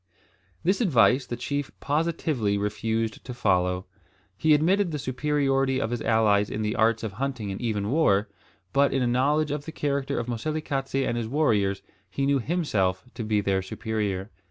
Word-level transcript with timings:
This 0.63 0.81
advice 0.81 1.27
the 1.27 1.35
chief 1.35 1.69
positively 1.79 2.57
refused 2.57 3.23
to 3.23 3.35
follow. 3.35 3.85
He 4.35 4.55
admitted 4.55 4.89
the 4.89 4.97
superiority 4.97 5.79
of 5.79 5.91
his 5.91 6.01
allies 6.01 6.49
in 6.49 6.63
the 6.63 6.75
arts 6.75 7.03
of 7.03 7.11
hunting 7.11 7.51
and 7.51 7.61
even 7.61 7.91
war, 7.91 8.27
but 8.73 8.91
in 8.95 9.03
a 9.03 9.07
knowledge 9.07 9.51
of 9.51 9.65
the 9.65 9.71
character 9.71 10.17
of 10.17 10.25
Moselekatse 10.27 10.95
and 11.07 11.17
his 11.17 11.27
warriors 11.27 11.83
he 12.09 12.25
knew 12.25 12.39
himself 12.39 13.05
to 13.13 13.23
be 13.23 13.41
their 13.41 13.61
superior. 13.61 14.31